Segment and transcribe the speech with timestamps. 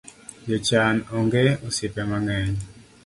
[0.47, 2.55] Jochan onge osiepe mang’eny